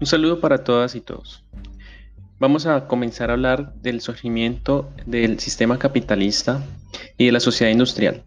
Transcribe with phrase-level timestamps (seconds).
[0.00, 1.44] Un saludo para todas y todos.
[2.40, 6.64] Vamos a comenzar a hablar del surgimiento del sistema capitalista
[7.16, 8.24] y de la sociedad industrial.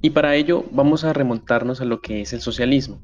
[0.00, 3.00] Y para ello vamos a remontarnos a lo que es el socialismo,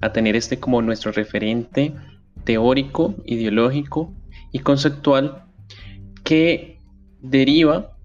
[0.00, 1.94] a tener este como nuestro referente
[2.44, 4.12] teórico, ideológico
[4.52, 5.44] y conceptual
[6.24, 6.80] que
[7.20, 7.96] deriva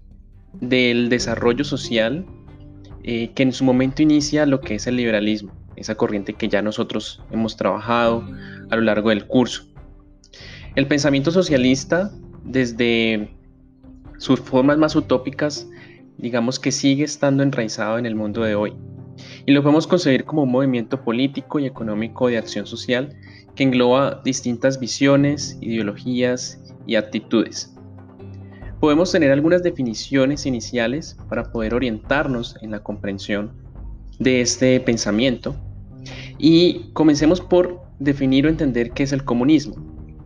[0.54, 2.24] del desarrollo social
[3.02, 6.62] eh, que en su momento inicia lo que es el liberalismo, esa corriente que ya
[6.62, 8.26] nosotros hemos trabajado
[8.70, 9.64] a lo largo del curso.
[10.74, 12.10] El pensamiento socialista,
[12.44, 13.36] desde
[14.16, 15.68] sus formas más utópicas,
[16.16, 18.72] digamos que sigue estando enraizado en el mundo de hoy.
[19.44, 23.14] Y lo podemos concebir como un movimiento político y económico de acción social
[23.54, 27.74] que engloba distintas visiones, ideologías y actitudes.
[28.80, 33.52] Podemos tener algunas definiciones iniciales para poder orientarnos en la comprensión
[34.18, 35.54] de este pensamiento
[36.42, 39.76] y comencemos por definir o entender qué es el comunismo.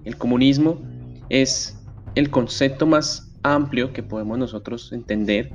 [0.05, 0.81] El comunismo
[1.29, 1.79] es
[2.15, 5.53] el concepto más amplio que podemos nosotros entender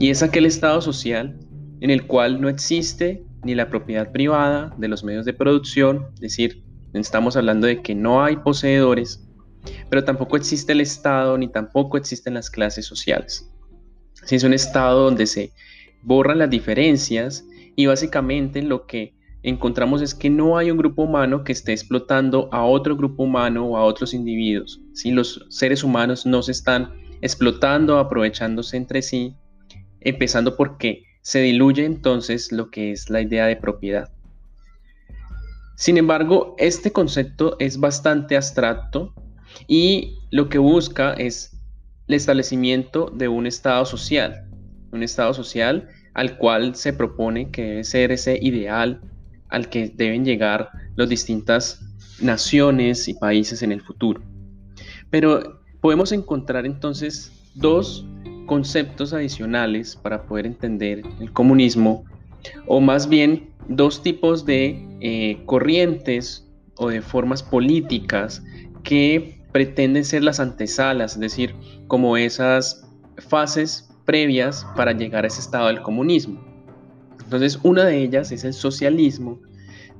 [0.00, 1.38] y es aquel estado social
[1.80, 6.20] en el cual no existe ni la propiedad privada de los medios de producción, es
[6.20, 9.24] decir, estamos hablando de que no hay poseedores,
[9.88, 13.48] pero tampoco existe el Estado ni tampoco existen las clases sociales.
[14.28, 15.52] Es un estado donde se
[16.02, 17.44] borran las diferencias
[17.76, 22.48] y básicamente lo que encontramos es que no hay un grupo humano que esté explotando
[22.52, 24.80] a otro grupo humano o a otros individuos.
[24.94, 29.36] Si Los seres humanos no se están explotando, aprovechándose entre sí,
[30.00, 34.10] empezando porque se diluye entonces lo que es la idea de propiedad.
[35.76, 39.14] Sin embargo, este concepto es bastante abstracto
[39.66, 41.60] y lo que busca es
[42.08, 44.48] el establecimiento de un estado social,
[44.92, 49.00] un estado social al cual se propone que debe ser ese ideal
[49.52, 51.80] al que deben llegar las distintas
[52.20, 54.22] naciones y países en el futuro.
[55.10, 58.06] Pero podemos encontrar entonces dos
[58.46, 62.04] conceptos adicionales para poder entender el comunismo,
[62.66, 68.42] o más bien dos tipos de eh, corrientes o de formas políticas
[68.82, 71.54] que pretenden ser las antesalas, es decir,
[71.86, 72.88] como esas
[73.18, 76.42] fases previas para llegar a ese estado del comunismo.
[77.22, 79.40] Entonces, una de ellas es el socialismo,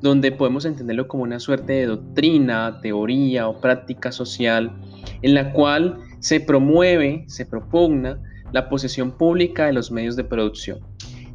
[0.02, 4.72] donde podemos entenderlo como una suerte de doctrina, teoría o práctica social
[5.22, 8.20] en la cual se promueve, se propugna
[8.52, 10.80] la posesión pública de los medios de producción.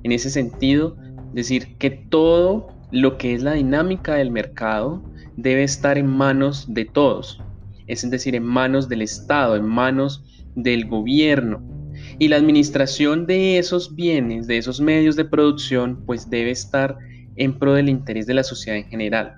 [0.03, 0.97] En ese sentido,
[1.33, 5.01] decir que todo lo que es la dinámica del mercado
[5.37, 7.41] debe estar en manos de todos,
[7.87, 10.23] es decir, en manos del Estado, en manos
[10.55, 11.61] del gobierno,
[12.19, 16.97] y la administración de esos bienes, de esos medios de producción, pues debe estar
[17.37, 19.37] en pro del interés de la sociedad en general.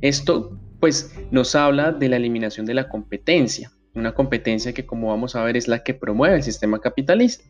[0.00, 5.36] Esto pues nos habla de la eliminación de la competencia, una competencia que como vamos
[5.36, 7.44] a ver es la que promueve el sistema capitalista,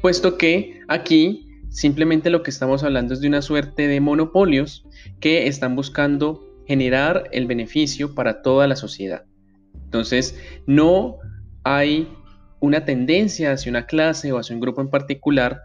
[0.00, 4.86] puesto que aquí simplemente lo que estamos hablando es de una suerte de monopolios
[5.20, 9.24] que están buscando generar el beneficio para toda la sociedad.
[9.84, 11.18] Entonces, no
[11.64, 12.08] hay
[12.60, 15.62] una tendencia hacia una clase o hacia un grupo en particular,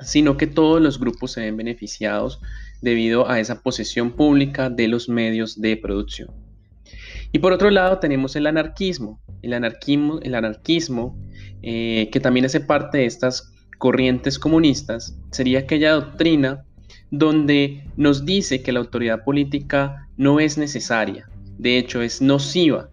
[0.00, 2.40] sino que todos los grupos se ven beneficiados
[2.82, 6.30] debido a esa posesión pública de los medios de producción.
[7.32, 9.20] Y por otro lado tenemos el anarquismo.
[9.40, 11.16] El anarquismo, el anarquismo
[11.62, 16.64] eh, que también hace parte de estas corrientes comunistas, sería aquella doctrina
[17.10, 21.28] donde nos dice que la autoridad política no es necesaria,
[21.58, 22.90] de hecho es nociva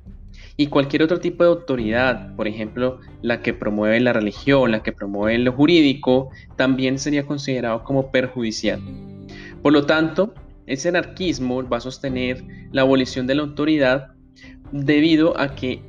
[0.60, 4.92] y cualquier otro tipo de autoridad, por ejemplo, la que promueve la religión, la que
[4.92, 8.82] promueve lo jurídico, también sería considerado como perjudicial.
[9.62, 10.34] Por lo tanto,
[10.66, 14.14] ese anarquismo va a sostener la abolición de la autoridad
[14.72, 15.82] debido a que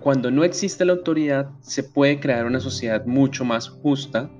[0.00, 4.30] cuando no existe la autoridad se puede crear una sociedad mucho más justa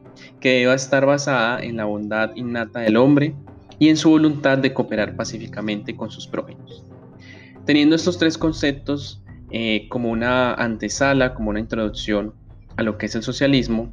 [0.41, 3.34] que deba estar basada en la bondad innata del hombre
[3.78, 6.85] y en su voluntad de cooperar pacíficamente con sus prójimos.
[7.64, 12.35] Teniendo estos tres conceptos eh, como una antesala, como una introducción
[12.76, 13.93] a lo que es el socialismo,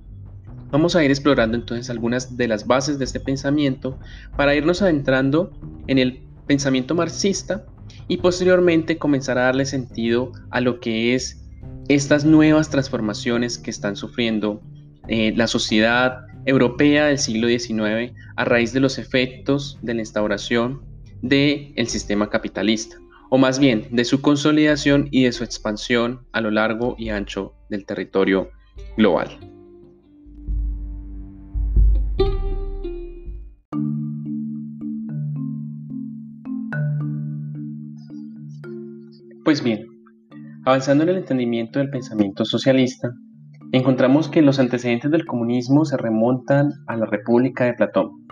[0.75, 3.98] vamos a ir explorando entonces algunas de las bases de este pensamiento
[4.36, 5.54] para irnos adentrando
[5.88, 7.66] en el pensamiento marxista
[8.10, 11.42] y posteriormente comenzar a darle sentido a lo que es
[11.88, 14.62] estas nuevas transformaciones que están sufriendo
[15.07, 20.81] eh, la sociedad europea del siglo XIX a raíz de los efectos de la instauración
[21.21, 22.98] del sistema capitalista
[23.30, 27.54] o más bien de su consolidación y de su expansión a lo largo y ancho
[27.69, 28.50] del territorio
[28.98, 29.55] global.
[39.45, 39.86] Pues bien,
[40.65, 43.13] avanzando en el entendimiento del pensamiento socialista,
[43.74, 48.25] encontramos que los antecedentes del comunismo se remontan a la República de Platón.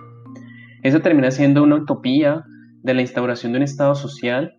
[0.82, 2.44] Esa termina siendo una utopía
[2.82, 4.56] de la instauración de un Estado social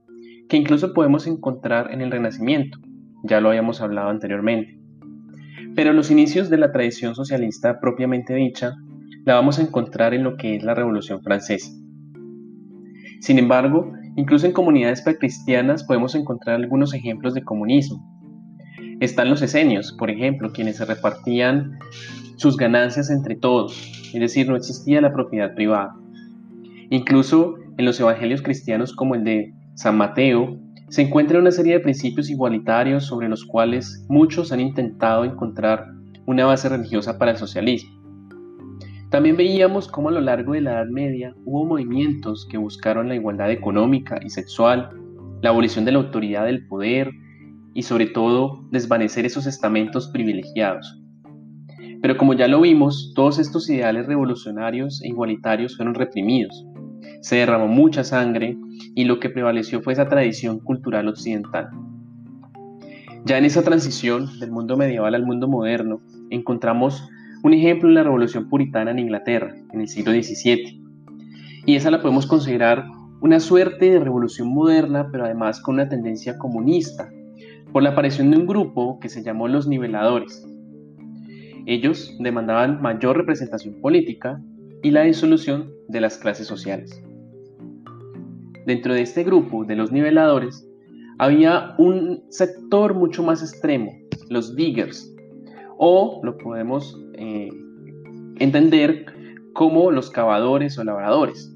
[0.48, 2.78] que incluso podemos encontrar en el Renacimiento,
[3.24, 4.78] ya lo habíamos hablado anteriormente.
[5.74, 8.76] Pero los inicios de la tradición socialista propiamente dicha
[9.24, 11.72] la vamos a encontrar en lo que es la Revolución Francesa.
[13.18, 18.02] Sin embargo, incluso en comunidades precristianas podemos encontrar algunos ejemplos de comunismo.
[19.00, 21.78] Están los esenios, por ejemplo, quienes se repartían
[22.36, 23.76] sus ganancias entre todos,
[24.12, 25.96] es decir, no existía la propiedad privada.
[26.90, 30.58] Incluso en los evangelios cristianos como el de San Mateo,
[30.88, 35.86] se encuentra una serie de principios igualitarios sobre los cuales muchos han intentado encontrar
[36.26, 38.03] una base religiosa para el socialismo.
[39.14, 43.14] También veíamos cómo a lo largo de la Edad Media hubo movimientos que buscaron la
[43.14, 44.90] igualdad económica y sexual,
[45.40, 47.12] la abolición de la autoridad del poder
[47.74, 51.00] y sobre todo desvanecer esos estamentos privilegiados.
[52.02, 56.66] Pero como ya lo vimos, todos estos ideales revolucionarios e igualitarios fueron reprimidos
[57.20, 58.58] se derramó mucha sangre
[58.96, 61.68] y lo que prevaleció fue esa tradición cultural occidental.
[63.24, 67.08] Ya en esa transición del mundo medieval al mundo moderno, encontramos
[67.44, 70.82] un ejemplo en la Revolución Puritana en Inglaterra, en el siglo XVII.
[71.66, 72.86] Y esa la podemos considerar
[73.20, 77.10] una suerte de revolución moderna, pero además con una tendencia comunista,
[77.70, 80.42] por la aparición de un grupo que se llamó los niveladores.
[81.66, 84.40] Ellos demandaban mayor representación política
[84.82, 87.02] y la disolución de las clases sociales.
[88.64, 90.66] Dentro de este grupo de los niveladores
[91.18, 93.92] había un sector mucho más extremo,
[94.30, 95.13] los diggers,
[95.86, 97.50] o lo podemos eh,
[98.36, 99.04] entender
[99.52, 101.54] como los cavadores o labradores.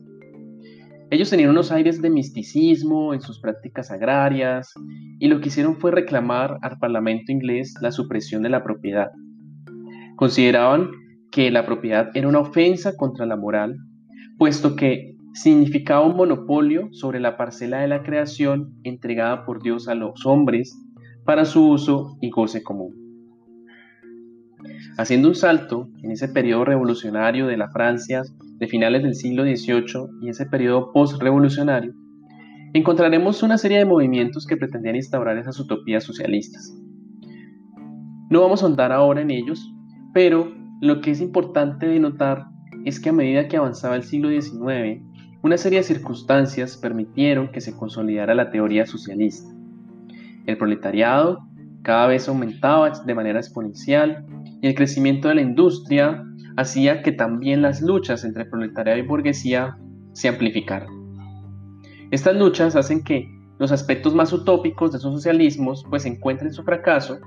[1.10, 4.74] Ellos tenían unos aires de misticismo en sus prácticas agrarias
[5.18, 9.08] y lo que hicieron fue reclamar al Parlamento inglés la supresión de la propiedad.
[10.16, 10.90] Consideraban
[11.30, 13.78] que la propiedad era una ofensa contra la moral,
[14.36, 19.94] puesto que significaba un monopolio sobre la parcela de la creación entregada por Dios a
[19.94, 20.78] los hombres
[21.24, 23.07] para su uso y goce común.
[24.96, 28.22] Haciendo un salto en ese periodo revolucionario de la Francia
[28.58, 31.92] de finales del siglo XVIII y ese periodo post-revolucionario,
[32.74, 36.74] encontraremos una serie de movimientos que pretendían instaurar esas utopías socialistas.
[38.30, 39.72] No vamos a ahondar ahora en ellos,
[40.12, 42.46] pero lo que es importante de notar
[42.84, 45.02] es que a medida que avanzaba el siglo XIX,
[45.42, 49.48] una serie de circunstancias permitieron que se consolidara la teoría socialista.
[50.46, 51.47] El proletariado
[51.88, 54.22] cada vez aumentaba de manera exponencial
[54.60, 56.22] y el crecimiento de la industria
[56.58, 59.74] hacía que también las luchas entre proletariado y burguesía
[60.12, 60.90] se amplificaran.
[62.10, 63.26] Estas luchas hacen que
[63.58, 67.20] los aspectos más utópicos de esos socialismos pues encuentren su fracaso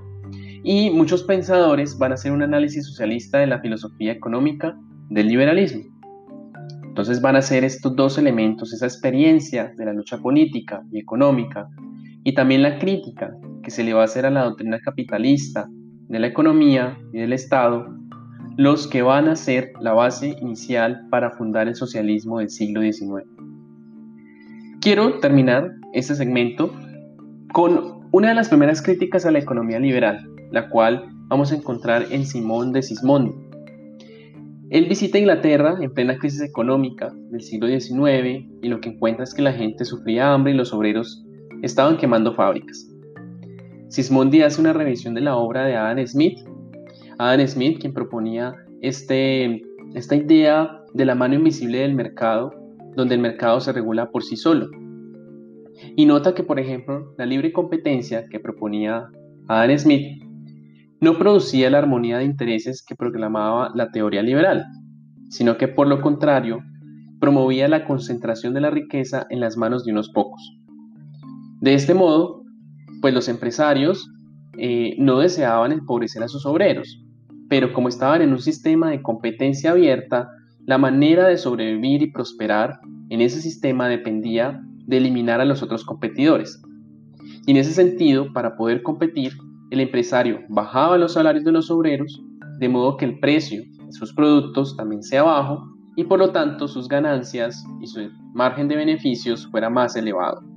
[0.64, 4.78] y muchos pensadores van a hacer un análisis socialista de la filosofía económica
[5.10, 5.86] del liberalismo.
[6.84, 11.68] Entonces van a ser estos dos elementos, esa experiencia de la lucha política y económica
[12.24, 15.68] y también la crítica que se le va a hacer a la doctrina capitalista
[16.08, 17.96] de la economía y del Estado,
[18.58, 23.26] los que van a ser la base inicial para fundar el socialismo del siglo XIX.
[24.82, 26.74] Quiero terminar este segmento
[27.54, 32.08] con una de las primeras críticas a la economía liberal, la cual vamos a encontrar
[32.12, 33.32] en Simón de Sismondi,
[34.72, 39.34] él visita Inglaterra en plena crisis económica del siglo XIX y lo que encuentra es
[39.34, 41.26] que la gente sufría hambre y los obreros
[41.62, 42.88] estaban quemando fábricas.
[43.90, 46.40] Sismondi hace una revisión de la obra de Adam Smith.
[47.18, 49.62] Adam Smith, quien proponía este,
[49.94, 52.54] esta idea de la mano invisible del mercado,
[52.96, 54.70] donde el mercado se regula por sí solo.
[55.96, 59.10] Y nota que, por ejemplo, la libre competencia que proponía
[59.48, 60.24] Adam Smith
[61.02, 64.66] no producía la armonía de intereses que proclamaba la teoría liberal,
[65.30, 66.60] sino que por lo contrario
[67.20, 70.61] promovía la concentración de la riqueza en las manos de unos pocos.
[71.62, 72.42] De este modo,
[73.02, 74.12] pues los empresarios
[74.58, 77.06] eh, no deseaban empobrecer a sus obreros,
[77.50, 80.28] pero como estaban en un sistema de competencia abierta,
[80.66, 85.86] la manera de sobrevivir y prosperar en ese sistema dependía de eliminar a los otros
[85.86, 86.60] competidores.
[87.46, 89.34] Y en ese sentido, para poder competir,
[89.70, 92.24] el empresario bajaba los salarios de los obreros,
[92.58, 95.64] de modo que el precio de sus productos también sea bajo
[95.96, 100.51] y por lo tanto sus ganancias y su margen de beneficios fuera más elevado.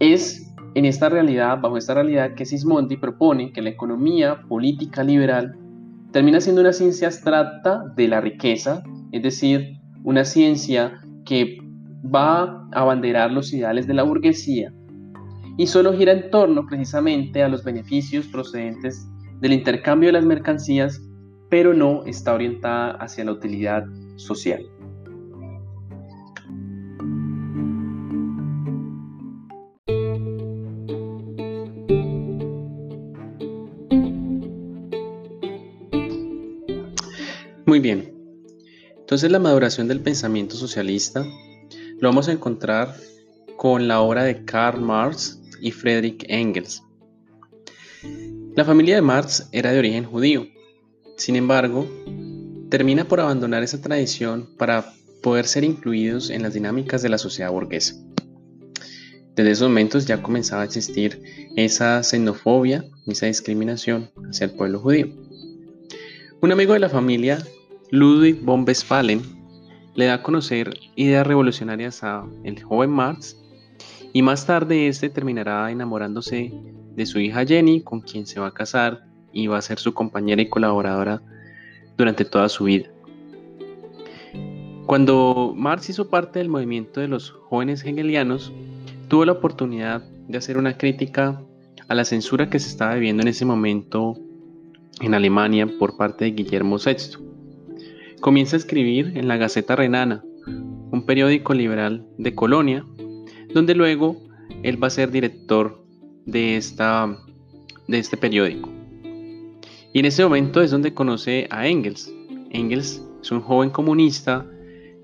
[0.00, 5.56] Es en esta realidad, bajo esta realidad, que Sismondi propone que la economía política liberal
[6.12, 11.58] termina siendo una ciencia abstracta de la riqueza, es decir, una ciencia que
[12.04, 14.72] va a abanderar los ideales de la burguesía
[15.58, 19.06] y solo gira en torno precisamente a los beneficios procedentes
[19.40, 21.02] del intercambio de las mercancías,
[21.50, 23.84] pero no está orientada hacia la utilidad
[24.16, 24.64] social.
[39.08, 41.24] Entonces la maduración del pensamiento socialista
[41.98, 42.94] lo vamos a encontrar
[43.56, 46.82] con la obra de Karl Marx y Friedrich Engels.
[48.54, 50.46] La familia de Marx era de origen judío,
[51.16, 51.88] sin embargo,
[52.68, 57.50] termina por abandonar esa tradición para poder ser incluidos en las dinámicas de la sociedad
[57.50, 57.94] burguesa.
[59.34, 61.22] Desde esos momentos ya comenzaba a existir
[61.56, 65.08] esa xenofobia, esa discriminación hacia el pueblo judío.
[66.42, 67.42] Un amigo de la familia,
[67.90, 69.22] Ludwig von Westphalen,
[69.94, 73.36] le da a conocer ideas revolucionarias a el joven Marx
[74.12, 76.52] y más tarde este terminará enamorándose
[76.94, 79.94] de su hija Jenny, con quien se va a casar y va a ser su
[79.94, 81.22] compañera y colaboradora
[81.96, 82.88] durante toda su vida.
[84.86, 88.52] Cuando Marx hizo parte del movimiento de los jóvenes hegelianos,
[89.08, 91.42] tuvo la oportunidad de hacer una crítica
[91.88, 94.14] a la censura que se estaba viviendo en ese momento
[95.00, 97.27] en Alemania por parte de Guillermo VI.
[98.20, 100.24] Comienza a escribir en la Gaceta Renana,
[100.90, 102.84] un periódico liberal de Colonia,
[103.54, 104.16] donde luego
[104.64, 105.84] él va a ser director
[106.26, 107.16] de, esta,
[107.86, 108.70] de este periódico.
[109.92, 112.12] Y en ese momento es donde conoce a Engels.
[112.50, 114.44] Engels es un joven comunista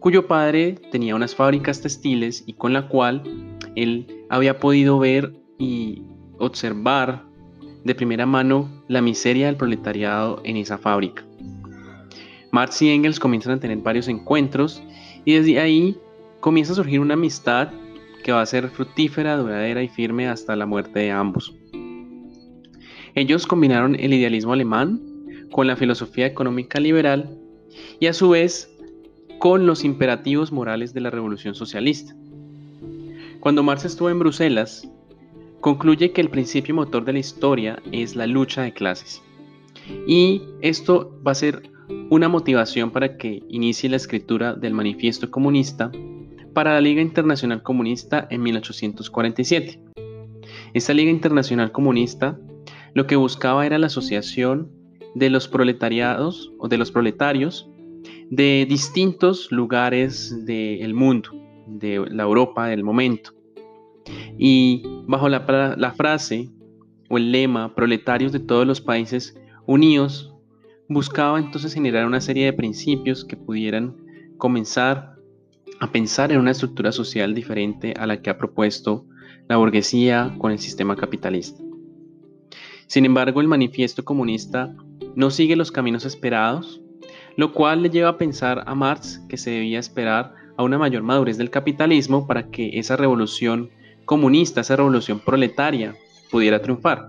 [0.01, 3.23] cuyo padre tenía unas fábricas textiles y con la cual
[3.77, 6.03] él había podido ver y
[6.39, 7.25] observar
[7.85, 11.25] de primera mano la miseria del proletariado en esa fábrica.
[12.55, 14.81] Marx y Engels comienzan a tener varios encuentros
[15.25, 15.97] y desde ahí
[16.39, 17.73] comienza a surgir una amistad
[18.23, 21.53] que va a ser fructífera, duradera y firme hasta la muerte de ambos.
[23.17, 25.01] Ellos combinaron el idealismo alemán
[25.51, 27.37] con la filosofía económica liberal
[27.99, 28.73] y a su vez
[29.41, 32.15] con los imperativos morales de la revolución socialista.
[33.41, 34.89] Cuando Marx estuvo en Bruselas,
[35.61, 39.21] concluye que el principio motor de la historia es la lucha de clases.
[40.07, 41.74] Y esto va a ser
[42.11, 45.91] una motivación para que inicie la escritura del Manifiesto Comunista
[46.53, 49.81] para la Liga Internacional Comunista en 1847.
[50.73, 52.39] Esta Liga Internacional Comunista
[52.95, 54.71] lo que buscaba era la asociación
[55.15, 57.69] de los proletariados o de los proletarios
[58.31, 61.31] de distintos lugares del mundo,
[61.67, 63.33] de la Europa del momento.
[64.39, 66.51] Y bajo la, la frase
[67.09, 70.34] o el lema proletarios de todos los países unidos,
[70.89, 73.97] buscaba entonces generar una serie de principios que pudieran
[74.39, 75.15] comenzar
[75.81, 79.07] a pensar en una estructura social diferente a la que ha propuesto
[79.49, 81.63] la burguesía con el sistema capitalista.
[82.87, 84.75] Sin embargo, el manifiesto comunista
[85.15, 86.81] no sigue los caminos esperados,
[87.37, 91.03] lo cual le lleva a pensar a Marx que se debía esperar a una mayor
[91.03, 93.71] madurez del capitalismo para que esa revolución
[94.05, 95.97] comunista, esa revolución proletaria,
[96.31, 97.09] pudiera triunfar.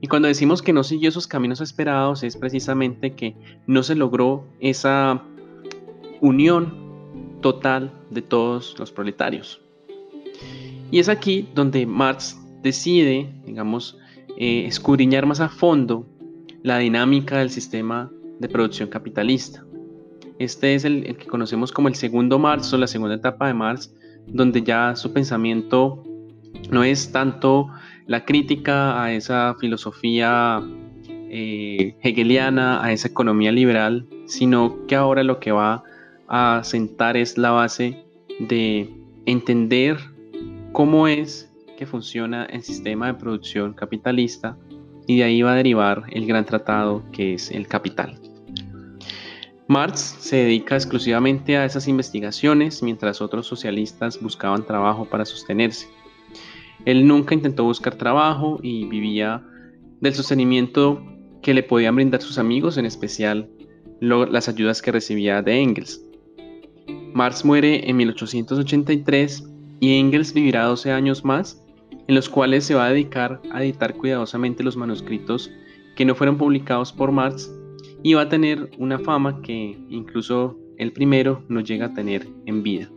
[0.00, 4.46] Y cuando decimos que no siguió esos caminos esperados es precisamente que no se logró
[4.60, 5.22] esa
[6.20, 6.74] unión
[7.40, 9.60] total de todos los proletarios.
[10.90, 13.98] Y es aquí donde Marx decide, digamos,
[14.36, 16.06] eh, escudriñar más a fondo
[16.62, 19.64] la dinámica del sistema de producción capitalista.
[20.38, 23.94] Este es el, que conocemos como el segundo Marx o la segunda etapa de Marx,
[24.26, 26.02] donde ya su pensamiento
[26.70, 27.68] no es tanto
[28.06, 30.60] la crítica a esa filosofía
[31.30, 35.84] eh, hegeliana, a esa economía liberal, sino que ahora lo que va
[36.28, 38.04] a sentar es la base
[38.40, 38.88] de
[39.26, 39.98] entender
[40.72, 44.56] cómo es que funciona el sistema de producción capitalista
[45.06, 48.20] y de ahí va a derivar el gran tratado que es el capital.
[49.66, 55.88] Marx se dedica exclusivamente a esas investigaciones mientras otros socialistas buscaban trabajo para sostenerse.
[56.84, 59.44] Él nunca intentó buscar trabajo y vivía
[60.00, 61.02] del sostenimiento
[61.42, 63.48] que le podían brindar sus amigos, en especial
[64.00, 66.04] las ayudas que recibía de Engels.
[67.12, 69.44] Marx muere en 1883
[69.80, 71.62] y Engels vivirá 12 años más
[72.08, 75.50] en los cuales se va a dedicar a editar cuidadosamente los manuscritos
[75.96, 77.52] que no fueron publicados por Marx
[78.02, 82.62] y va a tener una fama que incluso el primero no llega a tener en
[82.62, 82.88] vida.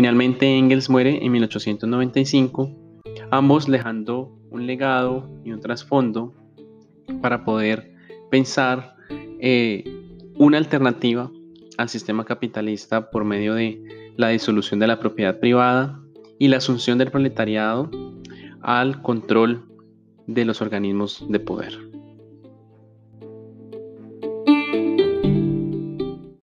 [0.00, 2.74] Finalmente Engels muere en 1895,
[3.30, 6.34] ambos dejando un legado y un trasfondo
[7.20, 7.92] para poder
[8.30, 8.96] pensar
[9.40, 9.84] eh,
[10.38, 11.30] una alternativa
[11.76, 16.00] al sistema capitalista por medio de la disolución de la propiedad privada
[16.38, 17.90] y la asunción del proletariado
[18.62, 19.66] al control
[20.26, 21.89] de los organismos de poder.